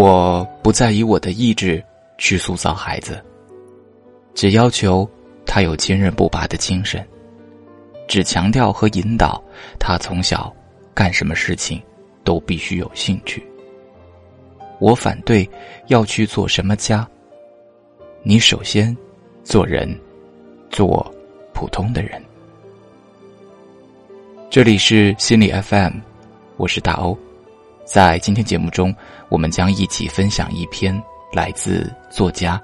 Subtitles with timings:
[0.00, 1.84] 我不再以我的意志
[2.16, 3.22] 去塑造孩子，
[4.32, 5.06] 只要求
[5.44, 7.06] 他有坚韧不拔的精神，
[8.08, 9.38] 只强调和引导
[9.78, 10.50] 他从小
[10.94, 11.78] 干什么事情
[12.24, 13.46] 都必须有兴趣。
[14.78, 15.46] 我反对
[15.88, 17.06] 要去做什么家，
[18.22, 18.96] 你首先
[19.44, 19.94] 做人，
[20.70, 21.14] 做
[21.52, 22.12] 普通的人。
[24.48, 25.92] 这里是心理 FM，
[26.56, 27.14] 我是大欧。
[27.92, 28.94] 在今天节目中，
[29.28, 30.96] 我们将一起分享一篇
[31.32, 32.62] 来自作家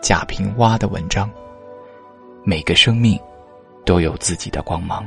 [0.00, 1.28] 贾平凹的文章。
[2.44, 3.18] 每个生命
[3.84, 5.04] 都有自己的光芒。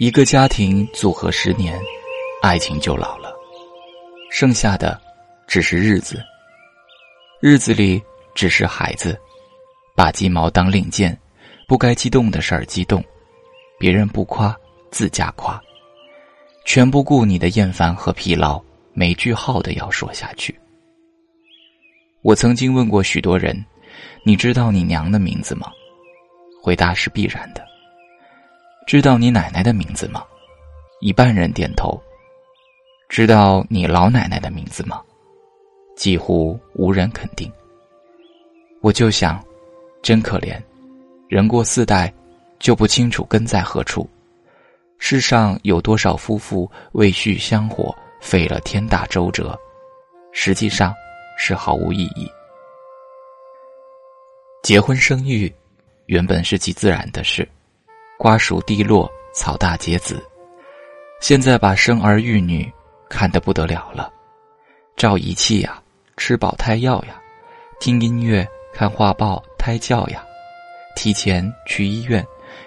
[0.00, 1.78] 一个家庭组合十年，
[2.40, 3.36] 爱情就老了，
[4.30, 4.98] 剩下的
[5.46, 6.24] 只是日子。
[7.38, 8.02] 日子里
[8.34, 9.20] 只是孩子，
[9.94, 11.14] 把鸡毛当令箭，
[11.68, 13.04] 不该激动的事儿激动，
[13.78, 14.56] 别人不夸
[14.90, 15.60] 自家夸，
[16.64, 18.58] 全不顾你的厌烦和疲劳，
[18.94, 20.58] 没句号的要说下去。
[22.22, 23.54] 我曾经问过许多人
[24.24, 25.70] ：“你知道你娘的名字吗？”
[26.58, 27.68] 回答是必然的。
[28.86, 30.24] 知道你奶奶的名字吗？
[31.00, 32.00] 一半人点头。
[33.08, 35.00] 知道你老奶奶的名字吗？
[35.96, 37.50] 几乎无人肯定。
[38.80, 39.44] 我就想，
[40.02, 40.60] 真可怜，
[41.28, 42.12] 人过四代，
[42.58, 44.08] 就不清楚根在何处。
[44.98, 49.58] 世上有多少夫妇为续香火费了天大周折，
[50.32, 50.94] 实际上
[51.38, 52.30] 是毫无意义。
[54.62, 55.52] 结婚生育，
[56.06, 57.48] 原本是极自然的事。
[58.20, 60.22] 瓜熟蒂落，草大结子。
[61.22, 62.70] 现在把生儿育女
[63.08, 64.12] 看得不得了了，
[64.94, 65.82] 照仪器呀，
[66.18, 67.18] 吃保胎药呀，
[67.80, 70.22] 听音乐、看画报、胎教呀，
[70.94, 72.22] 提前去医院，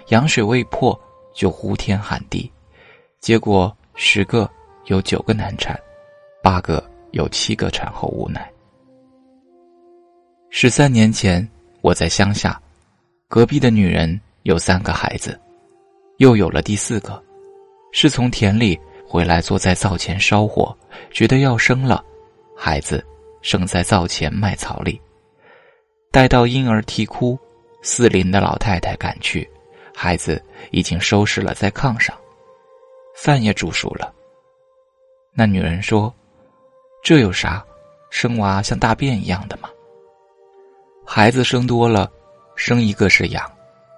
[0.08, 1.00] 羊水未破
[1.32, 2.50] 就呼天喊地，
[3.20, 4.50] 结果十个
[4.86, 5.78] 有九个难产，
[6.42, 8.50] 八个有七个产后无奶。
[10.50, 11.48] 十三年前，
[11.80, 12.60] 我在乡下，
[13.28, 15.40] 隔壁的女人有三个孩子。
[16.18, 17.20] 又有了第四个，
[17.90, 20.76] 是从田里回来，坐在灶前烧火，
[21.10, 22.04] 觉得要生了，
[22.56, 23.04] 孩子
[23.42, 25.00] 生在灶前麦草里。
[26.12, 27.36] 待到婴儿啼哭，
[27.82, 29.48] 四邻的老太太赶去，
[29.92, 32.16] 孩子已经收拾了在炕上，
[33.16, 34.12] 饭也煮熟了。
[35.32, 36.14] 那女人说
[37.02, 37.64] ：“这有啥？
[38.08, 39.68] 生娃像大便一样的吗？
[41.04, 42.08] 孩子生多了，
[42.54, 43.44] 生一个是养，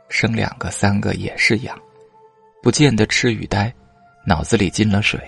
[0.09, 1.79] 生两个、三个也是养。”
[2.67, 3.73] 不见得痴与呆，
[4.25, 5.21] 脑子里进了水，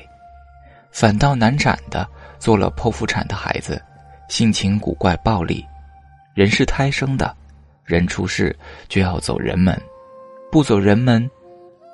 [0.91, 2.05] 反倒难产的
[2.41, 3.81] 做了剖腹产的孩子，
[4.29, 5.65] 性情古怪暴力，
[6.35, 7.33] 人是胎生的，
[7.85, 8.53] 人出世
[8.89, 9.81] 就要走人门，
[10.51, 11.31] 不走人门，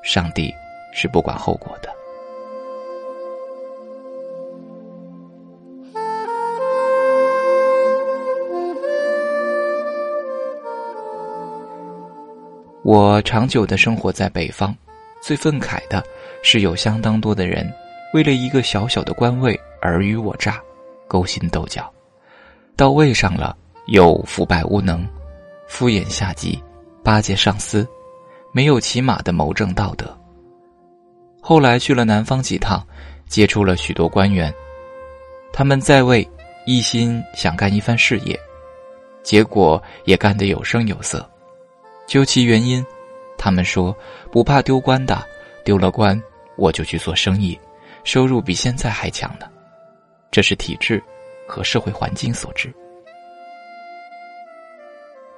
[0.03, 0.51] 上帝
[0.95, 1.91] 是不管后果的。
[12.83, 14.75] 我长久的生活在北方。
[15.25, 16.05] 最愤慨的
[16.43, 17.67] 是，有相当多的人
[18.13, 20.61] 为了一个小小的官位尔虞我诈、
[21.09, 21.91] 勾心斗角，
[22.77, 25.03] 到位上了又腐败无能、
[25.67, 26.63] 敷衍下级、
[27.03, 27.89] 巴结上司，
[28.53, 30.15] 没有起码的谋政道德。
[31.41, 32.87] 后来去了南方几趟，
[33.27, 34.53] 接触了许多官员，
[35.55, 36.29] 他们在位
[36.67, 38.39] 一心想干一番事业，
[39.23, 41.27] 结果也干得有声有色。
[42.07, 42.85] 究其原因。
[43.37, 43.97] 他们说
[44.31, 45.23] 不怕丢官的，
[45.65, 46.21] 丢了官
[46.57, 47.59] 我就去做生意，
[48.05, 49.47] 收入比现在还强呢。
[50.31, 51.03] 这是体制
[51.47, 52.73] 和社会环境所致。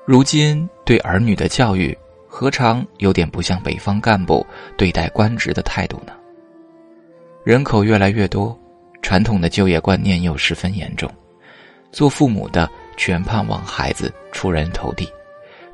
[0.05, 1.97] 如今对儿女的教育，
[2.29, 4.47] 何尝有点不像北方干部
[4.77, 6.13] 对待官职的态度呢？
[7.45, 8.57] 人口越来越多，
[9.03, 11.11] 传统的就业观念又十分严重，
[11.91, 15.09] 做父母的全盼望孩子出人头地，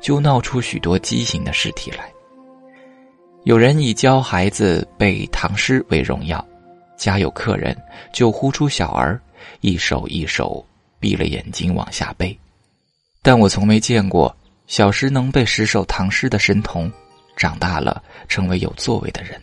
[0.03, 2.11] 就闹出许多畸形的尸体来。
[3.45, 6.45] 有人以教孩子背唐诗为荣耀，
[6.97, 7.75] 家有客人
[8.11, 9.19] 就呼出小儿，
[9.61, 10.63] 一首一首
[10.99, 12.37] 闭了眼睛往下背。
[13.21, 14.35] 但我从没见过
[14.67, 16.91] 小时能背十首唐诗的神童，
[17.37, 19.41] 长大了成为有作为的人。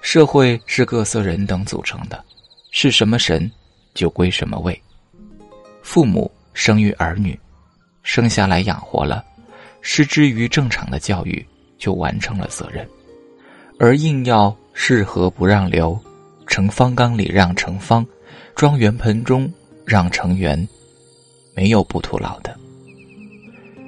[0.00, 2.24] 社会是各色人等组成的，
[2.72, 3.48] 是什么神
[3.94, 4.80] 就归什么位。
[5.82, 7.38] 父母生育儿女，
[8.02, 9.24] 生下来养活了，
[9.80, 11.44] 失之于正常的教育。
[11.78, 12.88] 就完成了责任，
[13.76, 15.98] 而硬要适合不让留，
[16.46, 18.06] 盛方缸里让盛方，
[18.54, 19.52] 装圆盆中
[19.84, 20.56] 让成圆，
[21.56, 22.56] 没有不徒劳的。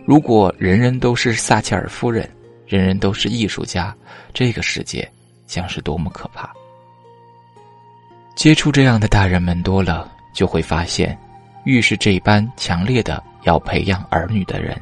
[0.05, 2.29] 如果人人都是撒切尔夫人，
[2.67, 3.95] 人人都是艺术家，
[4.33, 5.09] 这个世界
[5.47, 6.53] 将是多么可怕！
[8.35, 11.17] 接触这样的大人们多了，就会发现，
[11.63, 14.79] 愈是这般强烈的要培养儿女的人，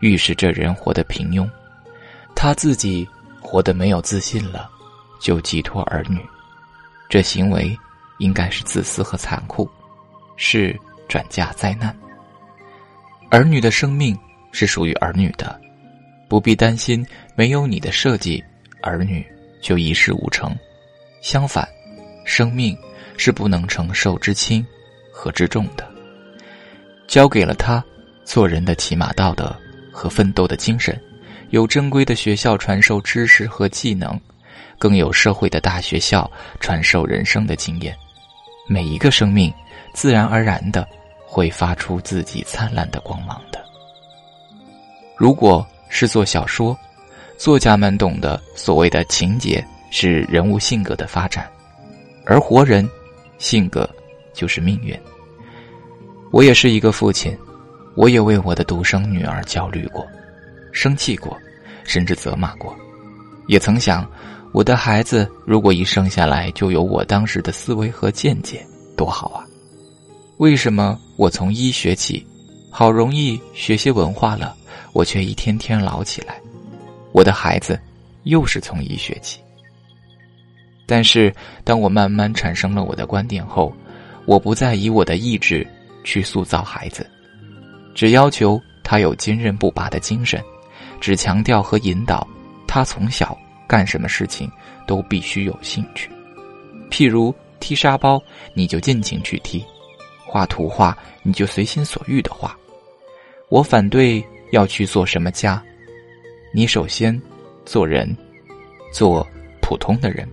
[0.00, 1.48] 预示这人活得平庸。
[2.34, 3.08] 他自己
[3.40, 4.68] 活得没有自信了，
[5.20, 6.18] 就寄托儿女，
[7.08, 7.78] 这行为
[8.18, 9.68] 应该是自私和残酷，
[10.36, 10.78] 是
[11.08, 11.96] 转嫁灾难。
[13.30, 14.18] 儿女的生命。
[14.56, 15.60] 是属于儿女的，
[16.28, 18.40] 不必担心没有你的设计，
[18.80, 19.26] 儿女
[19.60, 20.56] 就一事无成。
[21.20, 21.68] 相反，
[22.24, 22.78] 生命
[23.16, 24.64] 是不能承受之轻
[25.12, 25.84] 和之重的。
[27.08, 27.84] 交给了他，
[28.24, 29.54] 做人的起码道德
[29.92, 30.98] 和奋斗的精神，
[31.50, 34.18] 有正规的学校传授知识和技能，
[34.78, 37.94] 更有社会的大学校传授人生的经验。
[38.66, 39.52] 每一个生命，
[39.92, 40.88] 自然而然的
[41.26, 43.62] 会发出自己灿烂的光芒的。
[45.16, 46.76] 如果是做小说，
[47.36, 51.48] 作家们懂得所谓的情节是人物性格的发展，
[52.24, 52.88] 而活人
[53.38, 53.88] 性格
[54.32, 54.98] 就是命运。
[56.32, 57.36] 我也是一个父亲，
[57.96, 60.06] 我也为我的独生女儿焦虑过，
[60.72, 61.36] 生气过，
[61.84, 62.76] 甚至责骂过，
[63.46, 64.08] 也曾想，
[64.52, 68.64] 我的孩子如果一生下来就有我当时的思维和见解，
[68.96, 69.46] 多好啊！
[70.38, 72.26] 为什么我从一学起，
[72.70, 74.56] 好容易学些文化了？
[74.92, 76.40] 我却一天天老起来，
[77.12, 77.78] 我的孩子
[78.24, 79.40] 又是从一学起。
[80.86, 83.72] 但是，当我慢慢产生了我的观点后，
[84.26, 85.66] 我不再以我的意志
[86.04, 87.08] 去塑造孩子，
[87.94, 90.42] 只要求他有坚韧不拔的精神，
[91.00, 92.26] 只强调和引导
[92.66, 93.36] 他从小
[93.66, 94.50] 干什么事情
[94.86, 96.10] 都必须有兴趣。
[96.90, 99.64] 譬如踢沙包，你就尽情去踢；
[100.26, 102.56] 画图画，你就随心所欲的画。
[103.48, 104.24] 我反对。
[104.50, 105.60] 要去做什么家？
[106.52, 107.20] 你首先
[107.64, 108.16] 做人，
[108.92, 109.26] 做
[109.60, 110.28] 普通的人。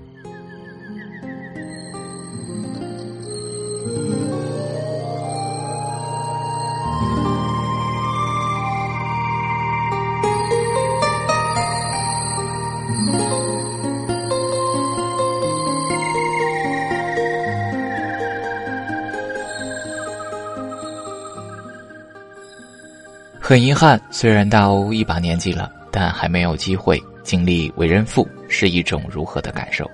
[23.52, 29.86] 很遗憾，虽然大欧一把年纪了，但还没有机会经历为人父是一种如何的感受。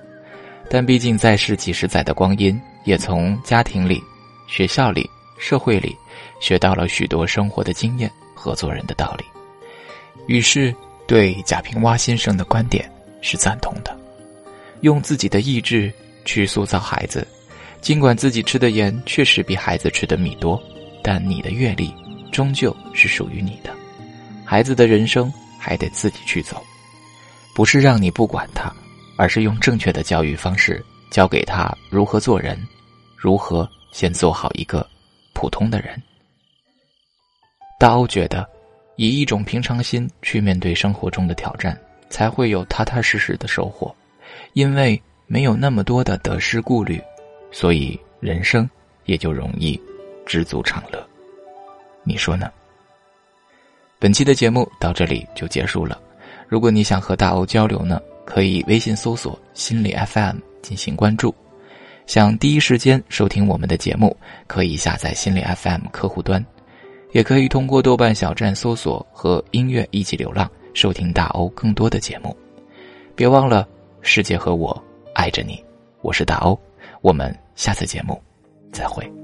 [0.70, 4.00] 但毕竟在世几十载的光阴，也从家庭里、
[4.46, 5.10] 学校里、
[5.40, 5.92] 社会里
[6.40, 9.24] 学到了许多生活的经验和做人的道理。
[10.28, 10.72] 于是，
[11.08, 12.88] 对贾平凹先生的观点
[13.20, 13.90] 是赞同的：
[14.82, 15.92] 用自己的意志
[16.24, 17.26] 去塑造孩子，
[17.80, 20.62] 尽管自己吃的盐确实比孩子吃的米多，
[21.02, 21.92] 但你的阅历。
[22.30, 23.74] 终究是属于你的，
[24.44, 26.62] 孩子的人生还得自己去走，
[27.54, 28.72] 不是让你不管他，
[29.16, 32.58] 而是用正确的教育方式教给他如何做人，
[33.16, 34.86] 如何先做好一个
[35.32, 36.00] 普通的人。
[37.78, 38.48] 大欧觉得，
[38.96, 41.80] 以一种平常心去面对生活中的挑战，
[42.10, 43.94] 才会有踏踏实实的收获，
[44.52, 47.00] 因为没有那么多的得失顾虑，
[47.50, 48.68] 所以人生
[49.04, 49.80] 也就容易
[50.26, 51.07] 知足常乐。
[52.08, 52.50] 你说呢？
[53.98, 56.00] 本期的节目到这里就结束了。
[56.48, 61.34] 如果你想和大欧交流呢，可以微信搜索“心理 FM” 进行关注。
[62.06, 66.42] 想第一时间收听我们的节目，可以下载心理 FM 客户端，
[67.12, 72.34] 也可以通过豆瓣小站搜索和音乐一起流浪，收听大欧更多的节目。
[73.14, 73.68] 别忘了，
[74.00, 75.62] 世界和我爱着你，
[76.00, 76.58] 我是大欧，
[77.02, 78.18] 我们下次节目
[78.72, 79.17] 再会。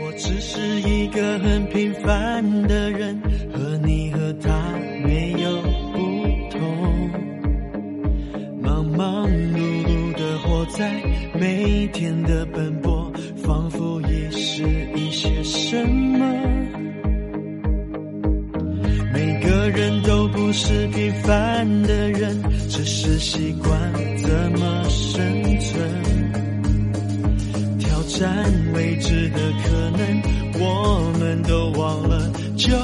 [0.00, 3.20] 我只是一个很平凡的人，
[3.52, 4.50] 和你和他
[5.04, 5.60] 没有
[5.92, 5.98] 不
[6.50, 7.10] 同。
[8.62, 11.02] 忙忙碌碌的活在
[11.38, 14.62] 每天的奔波，仿佛遗失
[14.94, 16.26] 一些什么。
[19.12, 23.77] 每个人都不是平凡的人，只是习惯
[28.18, 30.20] 占未知的可能，
[30.58, 32.76] 我们都忘了久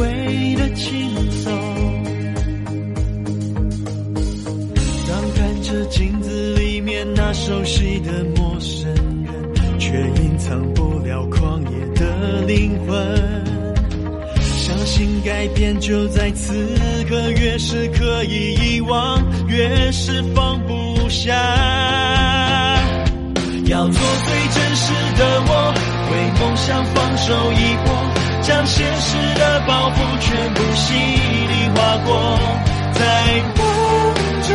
[0.00, 1.52] 违的轻松。
[5.06, 12.96] 当看着镜子里面那熟悉的陌生人，却隐藏不了狂野的灵魂。
[14.40, 15.08] 相信。
[15.22, 16.66] 改变就在此
[17.08, 21.36] 刻，越是可以遗忘，越是放不下。
[23.70, 25.72] 要做最真实的我
[26.10, 27.94] 为梦想放手一搏
[28.42, 32.10] 将现实的包袱全部洗礼划过。
[32.92, 33.00] 在
[33.54, 33.62] 风
[34.42, 34.50] 中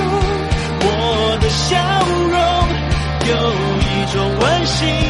[0.82, 1.80] 我的笑
[2.28, 2.36] 容
[3.32, 3.34] 有
[3.80, 5.05] 一种温馨